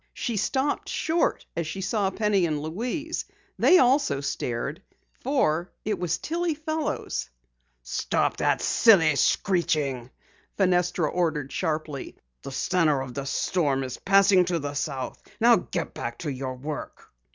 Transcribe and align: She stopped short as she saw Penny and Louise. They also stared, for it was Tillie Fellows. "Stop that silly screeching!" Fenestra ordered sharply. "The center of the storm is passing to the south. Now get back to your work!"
She 0.15 0.35
stopped 0.35 0.89
short 0.89 1.45
as 1.55 1.67
she 1.67 1.81
saw 1.81 2.09
Penny 2.09 2.47
and 2.47 2.59
Louise. 2.59 3.25
They 3.59 3.77
also 3.77 4.19
stared, 4.19 4.81
for 5.19 5.71
it 5.85 5.99
was 5.99 6.17
Tillie 6.17 6.55
Fellows. 6.55 7.29
"Stop 7.83 8.37
that 8.37 8.61
silly 8.63 9.15
screeching!" 9.15 10.09
Fenestra 10.57 11.07
ordered 11.07 11.51
sharply. 11.51 12.15
"The 12.41 12.51
center 12.51 12.99
of 13.01 13.13
the 13.13 13.25
storm 13.25 13.83
is 13.83 13.99
passing 13.99 14.43
to 14.45 14.57
the 14.57 14.73
south. 14.73 15.21
Now 15.39 15.57
get 15.57 15.93
back 15.93 16.17
to 16.25 16.31
your 16.31 16.55
work!" 16.55 17.11